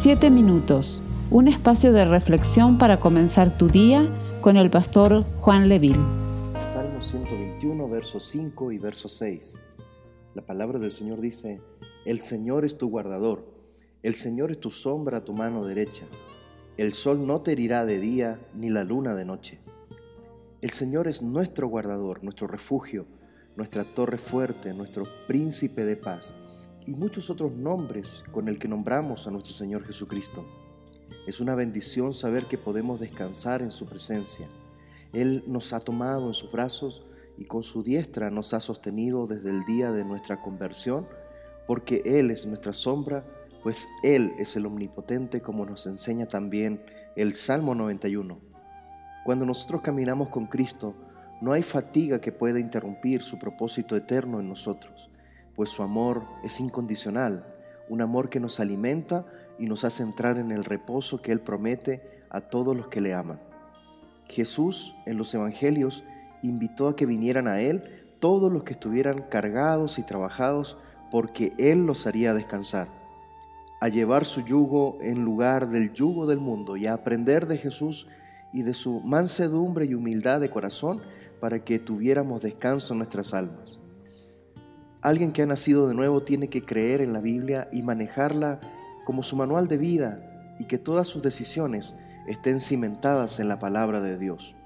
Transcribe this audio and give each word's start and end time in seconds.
Siete 0.00 0.30
minutos, 0.30 1.02
un 1.28 1.48
espacio 1.48 1.92
de 1.92 2.04
reflexión 2.04 2.78
para 2.78 3.00
comenzar 3.00 3.58
tu 3.58 3.66
día 3.66 4.08
con 4.40 4.56
el 4.56 4.70
pastor 4.70 5.24
Juan 5.40 5.68
Leville. 5.68 5.98
Salmo 6.72 7.02
121, 7.02 7.88
versos 7.88 8.24
5 8.26 8.70
y 8.70 8.78
verso 8.78 9.08
6. 9.08 9.60
La 10.36 10.42
palabra 10.46 10.78
del 10.78 10.92
Señor 10.92 11.20
dice, 11.20 11.60
El 12.04 12.20
Señor 12.20 12.64
es 12.64 12.78
tu 12.78 12.88
guardador, 12.88 13.44
el 14.04 14.14
Señor 14.14 14.52
es 14.52 14.60
tu 14.60 14.70
sombra 14.70 15.18
a 15.18 15.24
tu 15.24 15.32
mano 15.32 15.64
derecha. 15.64 16.04
El 16.76 16.94
sol 16.94 17.26
no 17.26 17.40
te 17.40 17.50
herirá 17.50 17.84
de 17.84 17.98
día, 17.98 18.38
ni 18.54 18.70
la 18.70 18.84
luna 18.84 19.16
de 19.16 19.24
noche. 19.24 19.58
El 20.60 20.70
Señor 20.70 21.08
es 21.08 21.22
nuestro 21.22 21.66
guardador, 21.66 22.22
nuestro 22.22 22.46
refugio, 22.46 23.04
nuestra 23.56 23.82
torre 23.82 24.18
fuerte, 24.18 24.72
nuestro 24.74 25.08
príncipe 25.26 25.84
de 25.84 25.96
paz 25.96 26.36
y 26.88 26.94
muchos 26.94 27.28
otros 27.28 27.52
nombres 27.52 28.24
con 28.32 28.48
el 28.48 28.58
que 28.58 28.66
nombramos 28.66 29.26
a 29.26 29.30
nuestro 29.30 29.52
Señor 29.52 29.84
Jesucristo. 29.84 30.46
Es 31.26 31.38
una 31.38 31.54
bendición 31.54 32.14
saber 32.14 32.46
que 32.46 32.56
podemos 32.56 32.98
descansar 32.98 33.60
en 33.60 33.70
su 33.70 33.84
presencia. 33.84 34.48
Él 35.12 35.44
nos 35.46 35.74
ha 35.74 35.80
tomado 35.80 36.28
en 36.28 36.32
sus 36.32 36.50
brazos 36.50 37.04
y 37.36 37.44
con 37.44 37.62
su 37.62 37.82
diestra 37.82 38.30
nos 38.30 38.54
ha 38.54 38.60
sostenido 38.60 39.26
desde 39.26 39.50
el 39.50 39.66
día 39.66 39.92
de 39.92 40.02
nuestra 40.02 40.40
conversión, 40.40 41.06
porque 41.66 42.00
Él 42.06 42.30
es 42.30 42.46
nuestra 42.46 42.72
sombra, 42.72 43.22
pues 43.62 43.86
Él 44.02 44.32
es 44.38 44.56
el 44.56 44.64
omnipotente 44.64 45.42
como 45.42 45.66
nos 45.66 45.84
enseña 45.84 46.24
también 46.24 46.82
el 47.16 47.34
Salmo 47.34 47.74
91. 47.74 48.38
Cuando 49.26 49.44
nosotros 49.44 49.82
caminamos 49.82 50.28
con 50.28 50.46
Cristo, 50.46 50.94
no 51.42 51.52
hay 51.52 51.62
fatiga 51.62 52.18
que 52.18 52.32
pueda 52.32 52.58
interrumpir 52.58 53.22
su 53.22 53.38
propósito 53.38 53.94
eterno 53.94 54.40
en 54.40 54.48
nosotros 54.48 55.10
pues 55.58 55.70
su 55.70 55.82
amor 55.82 56.22
es 56.44 56.60
incondicional, 56.60 57.44
un 57.88 58.00
amor 58.00 58.28
que 58.28 58.38
nos 58.38 58.60
alimenta 58.60 59.26
y 59.58 59.66
nos 59.66 59.82
hace 59.82 60.04
entrar 60.04 60.38
en 60.38 60.52
el 60.52 60.64
reposo 60.64 61.20
que 61.20 61.32
Él 61.32 61.40
promete 61.40 62.22
a 62.30 62.42
todos 62.42 62.76
los 62.76 62.86
que 62.86 63.00
le 63.00 63.12
aman. 63.12 63.40
Jesús 64.28 64.94
en 65.04 65.18
los 65.18 65.34
Evangelios 65.34 66.04
invitó 66.42 66.86
a 66.86 66.94
que 66.94 67.06
vinieran 67.06 67.48
a 67.48 67.58
Él 67.58 68.06
todos 68.20 68.52
los 68.52 68.62
que 68.62 68.74
estuvieran 68.74 69.22
cargados 69.28 69.98
y 69.98 70.04
trabajados, 70.04 70.76
porque 71.10 71.52
Él 71.58 71.86
los 71.86 72.06
haría 72.06 72.34
descansar, 72.34 72.86
a 73.80 73.88
llevar 73.88 74.26
su 74.26 74.42
yugo 74.42 74.98
en 75.00 75.24
lugar 75.24 75.70
del 75.70 75.92
yugo 75.92 76.28
del 76.28 76.38
mundo 76.38 76.76
y 76.76 76.86
a 76.86 76.92
aprender 76.92 77.48
de 77.48 77.58
Jesús 77.58 78.06
y 78.52 78.62
de 78.62 78.74
su 78.74 79.00
mansedumbre 79.00 79.86
y 79.86 79.94
humildad 79.94 80.40
de 80.40 80.50
corazón 80.50 81.02
para 81.40 81.64
que 81.64 81.80
tuviéramos 81.80 82.42
descanso 82.42 82.94
en 82.94 82.98
nuestras 82.98 83.34
almas. 83.34 83.80
Alguien 85.00 85.32
que 85.32 85.42
ha 85.42 85.46
nacido 85.46 85.86
de 85.86 85.94
nuevo 85.94 86.22
tiene 86.22 86.48
que 86.48 86.62
creer 86.62 87.00
en 87.00 87.12
la 87.12 87.20
Biblia 87.20 87.68
y 87.72 87.82
manejarla 87.82 88.60
como 89.04 89.22
su 89.22 89.36
manual 89.36 89.68
de 89.68 89.76
vida 89.76 90.56
y 90.58 90.64
que 90.64 90.78
todas 90.78 91.06
sus 91.06 91.22
decisiones 91.22 91.94
estén 92.26 92.58
cimentadas 92.58 93.38
en 93.38 93.48
la 93.48 93.58
palabra 93.58 94.00
de 94.00 94.18
Dios. 94.18 94.56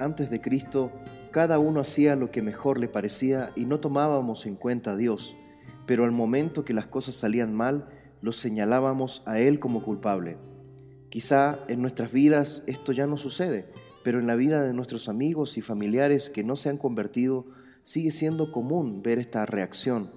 Antes 0.00 0.30
de 0.30 0.40
Cristo, 0.40 0.90
cada 1.30 1.58
uno 1.58 1.80
hacía 1.80 2.16
lo 2.16 2.30
que 2.30 2.40
mejor 2.40 2.78
le 2.80 2.88
parecía 2.88 3.52
y 3.54 3.66
no 3.66 3.78
tomábamos 3.78 4.46
en 4.46 4.56
cuenta 4.56 4.92
a 4.92 4.96
Dios, 4.96 5.36
pero 5.86 6.04
al 6.04 6.12
momento 6.12 6.64
que 6.64 6.74
las 6.74 6.86
cosas 6.86 7.14
salían 7.14 7.54
mal, 7.54 7.88
lo 8.22 8.32
señalábamos 8.32 9.22
a 9.26 9.38
Él 9.38 9.58
como 9.58 9.82
culpable. 9.82 10.38
Quizá 11.10 11.60
en 11.68 11.82
nuestras 11.82 12.10
vidas 12.10 12.62
esto 12.66 12.92
ya 12.92 13.06
no 13.06 13.16
sucede, 13.16 13.68
pero 14.02 14.18
en 14.18 14.26
la 14.26 14.34
vida 14.34 14.62
de 14.62 14.72
nuestros 14.72 15.08
amigos 15.08 15.58
y 15.58 15.62
familiares 15.62 16.30
que 16.30 16.42
no 16.42 16.56
se 16.56 16.68
han 16.68 16.78
convertido, 16.78 17.46
sigue 17.86 18.10
siendo 18.10 18.50
común 18.50 19.00
ver 19.00 19.20
esta 19.20 19.46
reacción. 19.46 20.10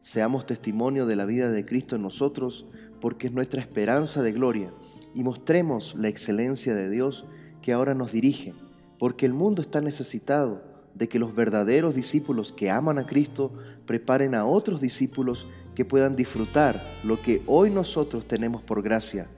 Seamos 0.00 0.46
testimonio 0.46 1.06
de 1.06 1.14
la 1.14 1.26
vida 1.26 1.48
de 1.48 1.64
Cristo 1.64 1.94
en 1.94 2.02
nosotros 2.02 2.66
porque 3.00 3.28
es 3.28 3.32
nuestra 3.32 3.60
esperanza 3.60 4.20
de 4.20 4.32
gloria 4.32 4.74
y 5.14 5.22
mostremos 5.22 5.94
la 5.94 6.08
excelencia 6.08 6.74
de 6.74 6.90
Dios 6.90 7.24
que 7.62 7.72
ahora 7.72 7.94
nos 7.94 8.10
dirige, 8.10 8.52
porque 8.98 9.26
el 9.26 9.32
mundo 9.32 9.62
está 9.62 9.80
necesitado 9.80 10.64
de 10.92 11.08
que 11.08 11.20
los 11.20 11.36
verdaderos 11.36 11.94
discípulos 11.94 12.52
que 12.52 12.68
aman 12.68 12.98
a 12.98 13.06
Cristo 13.06 13.52
preparen 13.86 14.34
a 14.34 14.44
otros 14.44 14.80
discípulos 14.80 15.46
que 15.76 15.84
puedan 15.84 16.16
disfrutar 16.16 16.98
lo 17.04 17.22
que 17.22 17.44
hoy 17.46 17.70
nosotros 17.70 18.26
tenemos 18.26 18.60
por 18.64 18.82
gracia, 18.82 19.28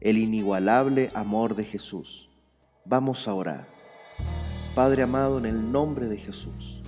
el 0.00 0.18
inigualable 0.18 1.08
amor 1.14 1.56
de 1.56 1.64
Jesús. 1.64 2.28
Vamos 2.84 3.26
a 3.26 3.32
orar. 3.32 3.68
Padre 4.74 5.02
amado, 5.02 5.38
en 5.38 5.46
el 5.46 5.72
nombre 5.72 6.08
de 6.08 6.18
Jesús. 6.18 6.81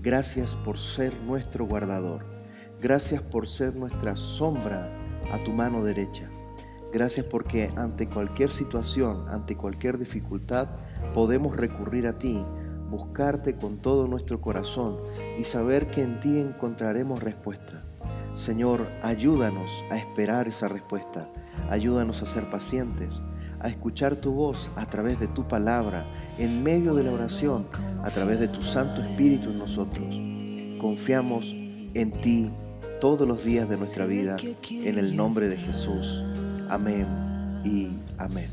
Gracias 0.00 0.54
por 0.54 0.78
ser 0.78 1.20
nuestro 1.22 1.66
guardador. 1.66 2.24
Gracias 2.80 3.20
por 3.20 3.48
ser 3.48 3.74
nuestra 3.74 4.14
sombra 4.14 4.88
a 5.32 5.42
tu 5.42 5.52
mano 5.52 5.82
derecha. 5.82 6.30
Gracias 6.92 7.26
porque 7.26 7.72
ante 7.76 8.08
cualquier 8.08 8.50
situación, 8.50 9.28
ante 9.28 9.56
cualquier 9.56 9.98
dificultad, 9.98 10.68
podemos 11.12 11.56
recurrir 11.56 12.06
a 12.06 12.12
ti, 12.12 12.38
buscarte 12.88 13.56
con 13.56 13.78
todo 13.78 14.06
nuestro 14.06 14.40
corazón 14.40 14.98
y 15.36 15.42
saber 15.42 15.90
que 15.90 16.02
en 16.02 16.20
ti 16.20 16.38
encontraremos 16.38 17.20
respuesta. 17.20 17.82
Señor, 18.34 18.86
ayúdanos 19.02 19.84
a 19.90 19.98
esperar 19.98 20.46
esa 20.46 20.68
respuesta. 20.68 21.28
Ayúdanos 21.70 22.22
a 22.22 22.26
ser 22.26 22.48
pacientes, 22.48 23.20
a 23.58 23.68
escuchar 23.68 24.14
tu 24.14 24.32
voz 24.32 24.70
a 24.76 24.86
través 24.86 25.18
de 25.18 25.26
tu 25.26 25.48
palabra 25.48 26.06
en 26.38 26.62
medio 26.62 26.94
de 26.94 27.04
la 27.04 27.12
oración, 27.12 27.66
a 28.02 28.10
través 28.10 28.40
de 28.40 28.48
tu 28.48 28.62
Santo 28.62 29.02
Espíritu 29.02 29.50
en 29.50 29.58
nosotros. 29.58 30.06
Confiamos 30.80 31.52
en 31.94 32.12
ti 32.20 32.50
todos 33.00 33.26
los 33.26 33.44
días 33.44 33.68
de 33.68 33.76
nuestra 33.76 34.06
vida, 34.06 34.36
en 34.70 34.98
el 34.98 35.16
nombre 35.16 35.48
de 35.48 35.56
Jesús. 35.56 36.22
Amén 36.68 37.06
y 37.64 37.88
amén. 38.18 38.50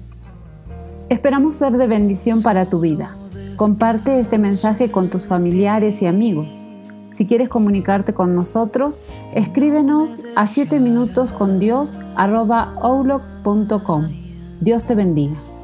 Esperamos 1.09 1.56
ser 1.56 1.78
de 1.78 1.88
bendición 1.88 2.41
para 2.41 2.68
tu 2.69 2.79
vida. 2.79 3.16
Comparte 3.56 4.19
este 4.19 4.38
mensaje 4.38 4.91
con 4.91 5.09
tus 5.09 5.28
familiares 5.28 6.01
y 6.01 6.07
amigos. 6.07 6.63
Si 7.12 7.25
quieres 7.25 7.47
comunicarte 7.47 8.13
con 8.13 8.35
nosotros, 8.35 9.03
escríbenos 9.34 10.18
a 10.35 10.47
7 10.47 10.79
minutos 10.79 11.31
con 11.31 11.59
Dios 11.59 11.97
Dios 14.59 14.85
te 14.85 14.95
bendiga. 14.95 15.55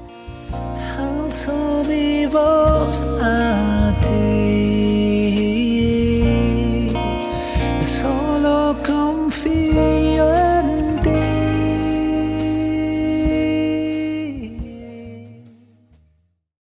Voz 2.28 3.04
a 3.22 3.61